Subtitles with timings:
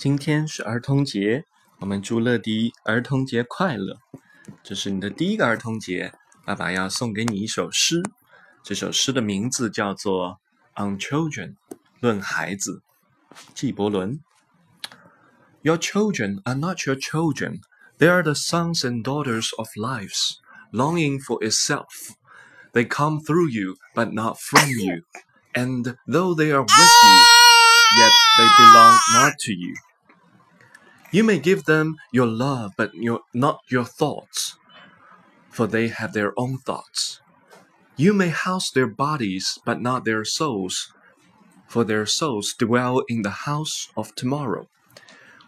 [0.00, 1.44] 今天是儿童节，
[1.80, 3.98] 我们祝乐迪儿童节快乐。
[4.62, 6.12] 这是你的第一个儿童节，
[6.44, 8.02] 爸爸要送给你一首诗。
[8.62, 10.38] 这首诗的名字叫做《
[10.84, 11.54] On Children》，
[12.00, 12.82] 论孩子。
[13.54, 14.20] 纪伯伦。
[15.62, 17.60] Your children are not your children;
[17.98, 20.36] they are the sons and daughters of lives,
[20.72, 22.14] longing for itself.
[22.72, 25.02] They come through you, but not from you.
[25.52, 27.18] And though they are with you,
[27.98, 29.74] yet they belong not to you.
[31.13, 34.55] You may give them your love, but your, not your thoughts,
[35.49, 37.19] for they have their own thoughts.
[37.97, 40.93] You may house their bodies, but not their souls,
[41.67, 44.69] for their souls dwell in the house of tomorrow,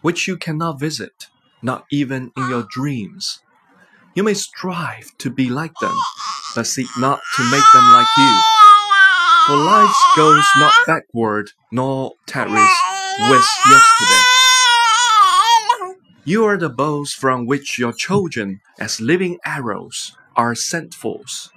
[0.02, 1.28] which you cannot visit,
[1.62, 3.40] not even in your dreams.
[4.14, 5.96] You may strive to be like them,
[6.54, 8.42] but seek not to make them like you.
[9.46, 12.76] For life goes not backward, nor tarries
[13.30, 14.53] with yesterday.
[16.26, 21.50] You are the bows from which your children, as living arrows, are sent forth.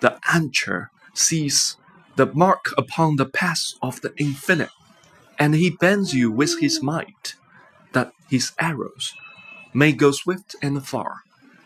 [0.00, 1.78] The anchor sees
[2.16, 4.70] the mark upon the path of the infinite,
[5.38, 7.34] and he bends you with his might,
[7.92, 9.14] that his arrows
[9.72, 11.22] may go swift and far.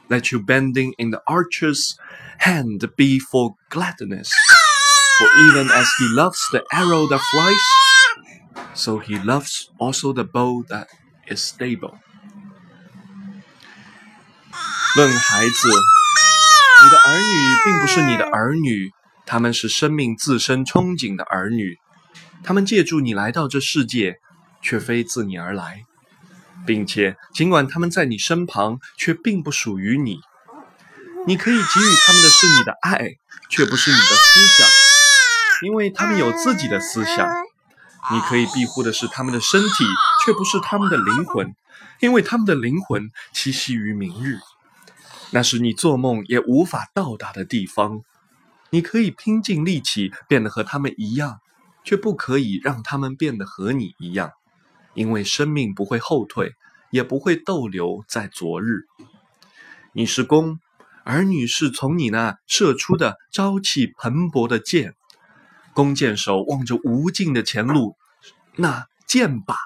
[0.09, 1.99] Let your bending in the archer's
[2.39, 4.33] hand be for gladness.
[5.19, 7.67] For even as he loves the arrow that flies,
[8.75, 10.87] so he loves also the bow that
[11.27, 11.99] is stable.
[14.97, 18.91] 论孩子，你的儿女并不是你的儿女，
[19.27, 21.77] 他们是生命自身憧憬的儿女。
[22.43, 24.17] 他们借助你来到这世界，
[24.63, 25.83] 却非自你而来，
[26.67, 30.21] 并且尽管他们在你身旁，却并不属于你。
[31.27, 33.11] 你可以给予他们的是你的爱，
[33.51, 34.69] 却不是你的思想，
[35.65, 37.29] 因为他们有自己的思想。
[38.11, 39.85] 你可以庇护的是他们的身体，
[40.25, 41.55] 却不是他们的灵魂，
[42.01, 44.39] 因为他们的灵魂栖息于明日。
[45.31, 48.03] 那是你做梦也无法到达的地方。
[48.71, 51.41] 你可以拼尽力气变得和他们一样，
[51.85, 54.33] 却不可以让他们变得和你一样，
[54.95, 56.53] 因为生命不会后退，
[56.91, 58.87] 也不会逗留在昨日。
[59.93, 60.61] 你是弓，
[61.05, 64.95] 儿女是从你那射出的朝气蓬勃的箭。
[65.73, 67.97] 弓箭手望着无尽的前路，
[68.57, 69.57] 那箭靶，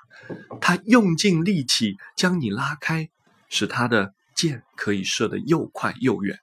[0.61, 3.09] 他用尽力气将你拉开，
[3.49, 4.15] 使他的。
[4.43, 6.41] 箭可以射得又快又远，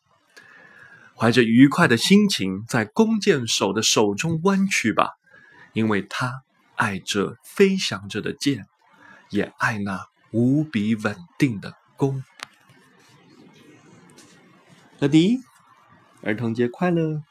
[1.18, 5.10] 怀着愉快的心情，在弓箭手的手中弯曲吧，
[5.74, 6.44] 因为他
[6.76, 8.68] 爱这飞翔着的箭，
[9.32, 12.24] 也爱那无比稳定的弓。
[15.00, 15.40] 乐迪，
[16.22, 17.22] 儿童节快乐！